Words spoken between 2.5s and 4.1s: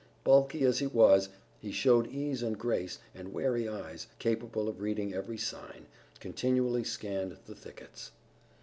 grace, and wary eyes,